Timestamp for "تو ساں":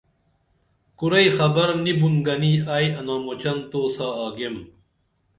3.71-4.13